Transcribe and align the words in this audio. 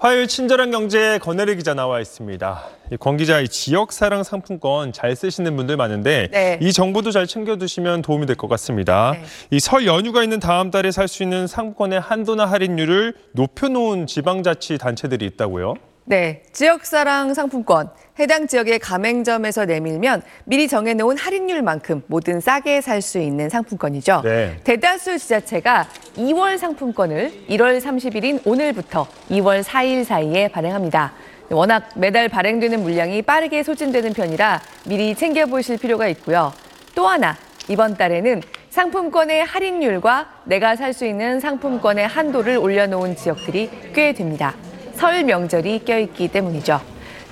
화요일 0.00 0.28
친절한 0.28 0.70
경제 0.70 1.18
권혜리 1.18 1.56
기자 1.56 1.74
나와 1.74 2.00
있습니다. 2.00 2.62
이권 2.92 3.18
기자, 3.18 3.38
이 3.40 3.48
지역 3.48 3.92
사랑 3.92 4.22
상품권 4.22 4.94
잘 4.94 5.14
쓰시는 5.14 5.54
분들 5.56 5.76
많은데 5.76 6.28
네. 6.32 6.58
이 6.62 6.72
정보도 6.72 7.10
잘 7.10 7.26
챙겨두시면 7.26 8.00
도움이 8.00 8.24
될 8.24 8.34
것 8.34 8.48
같습니다. 8.48 9.12
네. 9.12 9.22
이설 9.50 9.84
연휴가 9.86 10.22
있는 10.22 10.40
다음 10.40 10.70
달에 10.70 10.90
살 10.90 11.06
수 11.06 11.22
있는 11.22 11.46
상품권의 11.46 12.00
한도나 12.00 12.46
할인율을 12.46 13.12
높여놓은 13.32 14.06
지방자치 14.06 14.78
단체들이 14.78 15.26
있다고요? 15.26 15.74
네, 16.10 16.42
지역사랑 16.52 17.34
상품권. 17.34 17.88
해당 18.18 18.48
지역의 18.48 18.80
가맹점에서 18.80 19.64
내밀면 19.66 20.22
미리 20.44 20.66
정해놓은 20.66 21.16
할인율만큼 21.16 22.02
뭐든 22.08 22.40
싸게 22.40 22.80
살 22.80 23.00
수 23.00 23.20
있는 23.20 23.48
상품권이죠. 23.48 24.22
네. 24.24 24.56
대다수 24.64 25.16
지자체가 25.20 25.86
2월 26.16 26.58
상품권을 26.58 27.44
1월 27.50 27.80
30일인 27.80 28.44
오늘부터 28.44 29.06
2월 29.30 29.62
4일 29.62 30.04
사이에 30.04 30.48
발행합니다. 30.48 31.12
워낙 31.48 31.88
매달 31.94 32.28
발행되는 32.28 32.82
물량이 32.82 33.22
빠르게 33.22 33.62
소진되는 33.62 34.12
편이라 34.12 34.60
미리 34.86 35.14
챙겨보실 35.14 35.78
필요가 35.78 36.08
있고요. 36.08 36.52
또 36.96 37.06
하나, 37.06 37.36
이번 37.68 37.96
달에는 37.96 38.42
상품권의 38.70 39.44
할인율과 39.44 40.42
내가 40.46 40.74
살 40.74 40.92
수 40.92 41.06
있는 41.06 41.38
상품권의 41.38 42.08
한도를 42.08 42.56
올려놓은 42.56 43.14
지역들이 43.14 43.70
꽤 43.94 44.12
됩니다. 44.12 44.56
설 45.00 45.24
명절이 45.24 45.86
껴있기 45.86 46.28
때문이죠. 46.28 46.78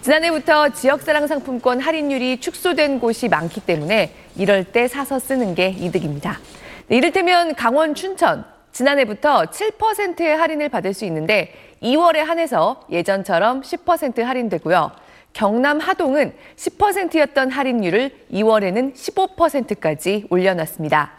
지난해부터 0.00 0.70
지역사랑 0.70 1.26
상품권 1.26 1.80
할인율이 1.80 2.40
축소된 2.40 2.98
곳이 2.98 3.28
많기 3.28 3.60
때문에 3.60 4.14
이럴 4.36 4.64
때 4.64 4.88
사서 4.88 5.18
쓰는 5.18 5.54
게 5.54 5.68
이득입니다. 5.68 6.38
네, 6.86 6.96
이를테면 6.96 7.54
강원 7.54 7.94
춘천, 7.94 8.46
지난해부터 8.72 9.50
7%의 9.50 10.34
할인을 10.34 10.70
받을 10.70 10.94
수 10.94 11.04
있는데 11.04 11.52
2월에 11.82 12.24
한해서 12.24 12.86
예전처럼 12.90 13.60
10% 13.60 14.22
할인되고요. 14.22 14.90
경남 15.34 15.78
하동은 15.78 16.32
10%였던 16.56 17.50
할인율을 17.50 18.12
2월에는 18.32 18.94
15%까지 18.94 20.24
올려놨습니다. 20.30 21.10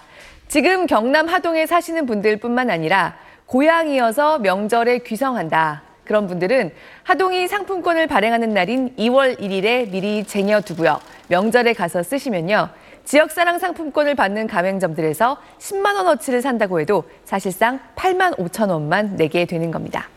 지금 0.47 0.87
경남 0.87 1.27
하동에 1.27 1.67
사시는 1.67 2.07
분들뿐만 2.07 2.71
아니라 2.71 3.17
고향이어서 3.45 4.39
명절에 4.39 4.99
귀성한다. 4.99 5.88
그런 6.09 6.25
분들은 6.25 6.71
하동이 7.03 7.47
상품권을 7.47 8.07
발행하는 8.07 8.51
날인 8.51 8.95
2월 8.97 9.39
1일에 9.39 9.91
미리 9.91 10.23
쟁여두고요. 10.23 10.99
명절에 11.27 11.73
가서 11.73 12.01
쓰시면요. 12.01 12.69
지역사랑 13.05 13.59
상품권을 13.59 14.15
받는 14.15 14.47
가맹점들에서 14.47 15.37
10만 15.59 15.97
원어치를 15.97 16.41
산다고 16.41 16.79
해도 16.79 17.03
사실상 17.25 17.79
8만 17.95 18.35
5천 18.37 18.71
원만 18.71 19.17
내게 19.17 19.45
되는 19.45 19.69
겁니다. 19.69 20.09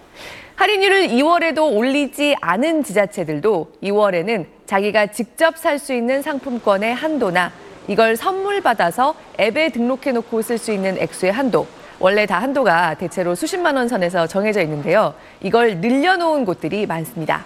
할인율을 0.56 1.08
2월에도 1.08 1.76
올리지 1.76 2.36
않은 2.40 2.84
지자체들도 2.84 3.72
2월에는 3.82 4.46
자기가 4.64 5.08
직접 5.08 5.58
살 5.58 5.78
수 5.78 5.92
있는 5.92 6.22
상품권의 6.22 6.94
한도나 6.94 7.52
이걸 7.86 8.16
선물 8.16 8.62
받아서 8.62 9.14
앱에 9.38 9.68
등록해 9.68 10.12
놓고 10.12 10.40
쓸 10.40 10.56
수 10.56 10.72
있는 10.72 10.96
액수의 10.96 11.32
한도, 11.32 11.66
원래 12.02 12.26
다 12.26 12.40
한도가 12.40 12.94
대체로 12.94 13.36
수십만 13.36 13.76
원 13.76 13.86
선에서 13.86 14.26
정해져 14.26 14.60
있는데요. 14.62 15.14
이걸 15.40 15.76
늘려놓은 15.76 16.44
곳들이 16.44 16.84
많습니다. 16.84 17.44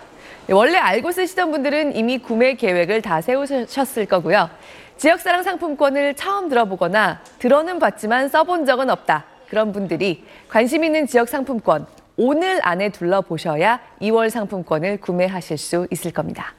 원래 0.48 0.78
알고 0.78 1.12
쓰시던 1.12 1.50
분들은 1.50 1.94
이미 1.94 2.16
구매 2.16 2.54
계획을 2.54 3.02
다 3.02 3.20
세우셨을 3.20 4.06
거고요. 4.06 4.48
지역사랑 4.96 5.42
상품권을 5.42 6.14
처음 6.14 6.48
들어보거나 6.48 7.20
들어는 7.38 7.78
봤지만 7.78 8.30
써본 8.30 8.64
적은 8.64 8.88
없다. 8.88 9.26
그런 9.50 9.72
분들이 9.72 10.24
관심 10.48 10.84
있는 10.84 11.06
지역 11.06 11.28
상품권 11.28 11.86
오늘 12.16 12.66
안에 12.66 12.88
둘러보셔야 12.88 13.80
2월 14.00 14.30
상품권을 14.30 15.02
구매하실 15.02 15.58
수 15.58 15.86
있을 15.90 16.12
겁니다. 16.12 16.54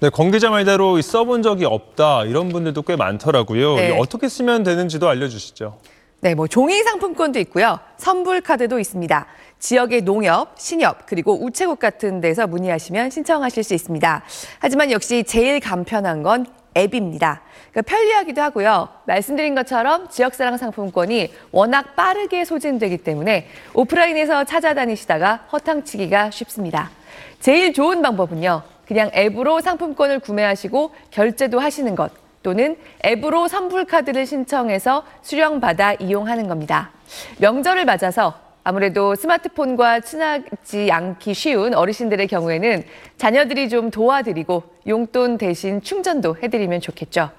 네, 0.00 0.10
권 0.10 0.32
기자 0.32 0.50
말대로 0.50 1.00
써본 1.00 1.42
적이 1.42 1.66
없다 1.66 2.24
이런 2.24 2.48
분들도 2.48 2.82
꽤 2.82 2.96
많더라고요. 2.96 3.76
네. 3.76 3.88
이 3.90 3.92
어떻게 3.92 4.28
쓰면 4.28 4.64
되는지도 4.64 5.08
알려주시죠. 5.08 5.78
네, 6.26 6.34
뭐 6.34 6.48
종이 6.48 6.82
상품권도 6.82 7.38
있고요. 7.38 7.78
선불 7.98 8.40
카드도 8.40 8.80
있습니다. 8.80 9.26
지역의 9.60 10.02
농협, 10.02 10.58
신협, 10.58 11.06
그리고 11.06 11.40
우체국 11.40 11.78
같은 11.78 12.20
데서 12.20 12.48
문의하시면 12.48 13.10
신청하실 13.10 13.62
수 13.62 13.74
있습니다. 13.74 14.24
하지만 14.58 14.90
역시 14.90 15.22
제일 15.22 15.60
간편한 15.60 16.24
건 16.24 16.46
앱입니다. 16.76 17.42
그러니까 17.70 17.82
편리하기도 17.82 18.42
하고요. 18.42 18.88
말씀드린 19.04 19.54
것처럼 19.54 20.08
지역사랑 20.08 20.56
상품권이 20.56 21.32
워낙 21.52 21.94
빠르게 21.94 22.44
소진되기 22.44 22.96
때문에 22.96 23.46
오프라인에서 23.72 24.42
찾아다니시다가 24.42 25.46
허탕치기가 25.52 26.32
쉽습니다. 26.32 26.90
제일 27.38 27.72
좋은 27.72 28.02
방법은요. 28.02 28.62
그냥 28.84 29.12
앱으로 29.14 29.60
상품권을 29.60 30.18
구매하시고 30.18 30.90
결제도 31.12 31.60
하시는 31.60 31.94
것. 31.94 32.25
또는 32.46 32.76
앱으로 33.04 33.48
선불카드를 33.48 34.24
신청해서 34.24 35.02
수령받아 35.22 35.94
이용하는 35.94 36.46
겁니다. 36.46 36.92
명절을 37.40 37.84
맞아서 37.84 38.34
아무래도 38.62 39.16
스마트폰과 39.16 39.98
친하지 39.98 40.92
않기 40.92 41.34
쉬운 41.34 41.74
어르신들의 41.74 42.28
경우에는 42.28 42.84
자녀들이 43.16 43.68
좀 43.68 43.90
도와드리고 43.90 44.62
용돈 44.86 45.38
대신 45.38 45.82
충전도 45.82 46.36
해드리면 46.40 46.82
좋겠죠. 46.82 47.30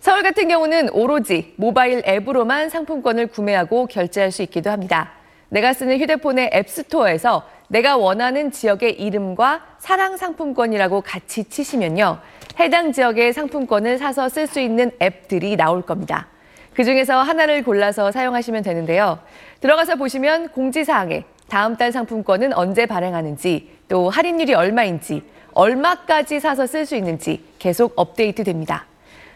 서울 0.00 0.22
같은 0.22 0.48
경우는 0.48 0.90
오로지 0.90 1.54
모바일 1.56 2.02
앱으로만 2.06 2.68
상품권을 2.68 3.28
구매하고 3.28 3.86
결제할 3.86 4.30
수 4.30 4.42
있기도 4.42 4.68
합니다. 4.68 5.12
내가 5.52 5.74
쓰는 5.74 5.98
휴대폰의 6.00 6.50
앱스토어에서 6.54 7.46
내가 7.68 7.98
원하는 7.98 8.50
지역의 8.50 8.98
이름과 8.98 9.60
사랑 9.78 10.16
상품권이라고 10.16 11.02
같이 11.02 11.44
치시면요. 11.44 12.20
해당 12.58 12.92
지역의 12.92 13.34
상품권을 13.34 13.98
사서 13.98 14.30
쓸 14.30 14.46
수 14.46 14.60
있는 14.60 14.90
앱들이 15.02 15.56
나올 15.56 15.82
겁니다. 15.82 16.28
그 16.72 16.84
중에서 16.84 17.20
하나를 17.20 17.64
골라서 17.64 18.10
사용하시면 18.10 18.62
되는데요. 18.62 19.18
들어가서 19.60 19.96
보시면 19.96 20.48
공지사항에 20.48 21.24
다음 21.50 21.76
달 21.76 21.92
상품권은 21.92 22.54
언제 22.54 22.86
발행하는지, 22.86 23.76
또 23.88 24.08
할인율이 24.08 24.54
얼마인지, 24.54 25.22
얼마까지 25.52 26.40
사서 26.40 26.66
쓸 26.66 26.86
수 26.86 26.96
있는지 26.96 27.44
계속 27.58 27.92
업데이트 27.96 28.42
됩니다. 28.42 28.86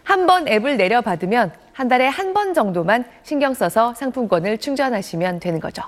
한 0.02 0.26
번 0.26 0.48
앱을 0.48 0.78
내려받으면 0.78 1.52
한 1.74 1.88
달에 1.88 2.06
한 2.08 2.32
번 2.32 2.54
정도만 2.54 3.04
신경 3.22 3.52
써서 3.52 3.92
상품권을 3.92 4.56
충전하시면 4.56 5.40
되는 5.40 5.60
거죠. 5.60 5.82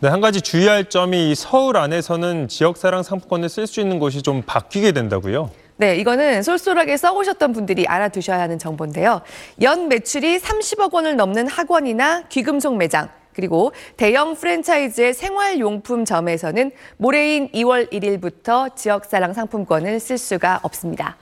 네, 0.00 0.08
한 0.08 0.20
가지 0.20 0.40
주의할 0.40 0.84
점이 0.84 1.32
이 1.32 1.34
서울 1.34 1.76
안에서는 1.76 2.46
지역사랑 2.46 3.02
상품권을 3.02 3.48
쓸 3.48 3.66
수 3.66 3.80
있는 3.80 3.98
곳이 3.98 4.22
좀 4.22 4.42
바뀌게 4.46 4.92
된다고요. 4.92 5.50
네, 5.76 5.96
이거는 5.96 6.44
쏠쏠하게 6.44 6.96
써보셨던 6.96 7.52
분들이 7.52 7.84
알아두셔야 7.84 8.38
하는 8.38 8.60
정보인데요. 8.60 9.22
연 9.60 9.88
매출이 9.88 10.38
30억 10.38 10.94
원을 10.94 11.16
넘는 11.16 11.48
학원이나 11.48 12.28
귀금속 12.28 12.76
매장, 12.76 13.08
그리고 13.34 13.72
대형 13.96 14.36
프랜차이즈의 14.36 15.14
생활용품점에서는 15.14 16.70
모레인 16.96 17.50
2월 17.50 17.90
1일부터 17.90 18.76
지역사랑 18.76 19.32
상품권을 19.32 19.98
쓸 19.98 20.16
수가 20.16 20.60
없습니다. 20.62 21.16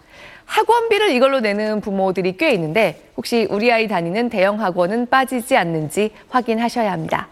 학원비를 0.44 1.12
이걸로 1.12 1.40
내는 1.40 1.80
부모들이 1.80 2.36
꽤 2.36 2.50
있는데 2.52 3.10
혹시 3.16 3.46
우리 3.48 3.72
아이 3.72 3.88
다니는 3.88 4.28
대형 4.28 4.60
학원은 4.60 5.06
빠지지 5.06 5.56
않는지 5.56 6.10
확인하셔야 6.28 6.92
합니다. 6.92 7.28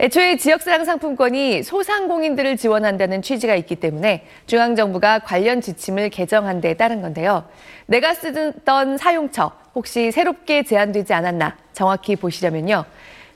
애초에 0.00 0.36
지역사랑 0.36 0.84
상품권이 0.84 1.62
소상공인들을 1.62 2.56
지원한다는 2.56 3.22
취지가 3.22 3.54
있기 3.56 3.76
때문에 3.76 4.26
중앙정부가 4.46 5.20
관련 5.20 5.60
지침을 5.60 6.10
개정한 6.10 6.60
데 6.60 6.74
따른 6.74 7.02
건데요. 7.02 7.44
내가 7.86 8.14
쓰던 8.14 8.98
사용처 8.98 9.52
혹시 9.74 10.10
새롭게 10.10 10.62
제한되지 10.62 11.14
않았나 11.14 11.56
정확히 11.72 12.16
보시려면요. 12.16 12.84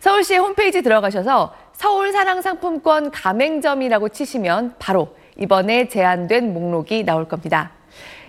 서울시 0.01 0.37
홈페이지 0.37 0.83
들어가셔서 0.83 1.55
서울사랑상품권 1.73 3.11
가맹점이라고 3.11 4.09
치시면 4.09 4.75
바로 4.79 5.17
이번에 5.39 5.89
제한된 5.89 6.53
목록이 6.53 7.05
나올 7.05 7.29
겁니다. 7.29 7.76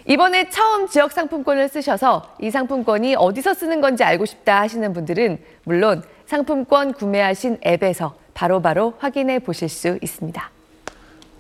이번에 0.10 0.50
처음 0.50 0.88
지역 0.88 1.12
상품권을 1.12 1.68
쓰셔서 1.68 2.36
이 2.40 2.50
상품권이 2.50 3.16
어디서 3.16 3.54
쓰는 3.54 3.82
건지 3.82 4.06
알고 4.06 4.26
싶다 4.26 4.62
하시는 4.62 4.94
분들은 4.94 5.38
물론 5.66 6.02
상품권 6.26 6.94
구매하신 6.94 7.60
앱에서 7.66 8.16
바로바로 8.34 8.94
확인해 9.00 9.40
보실 9.40 9.68
수 9.68 10.00
있습니다. 10.02 10.50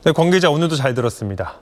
네, 0.03 0.11
권 0.11 0.31
기자 0.31 0.49
오늘도 0.49 0.75
잘 0.75 0.93
들었습니다. 0.93 1.55